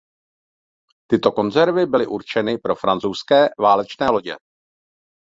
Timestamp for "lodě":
4.09-4.35